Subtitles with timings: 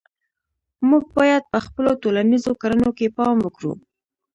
[0.89, 3.73] موږ باید په خپلو ټولنیزو کړنو کې پام وکړو.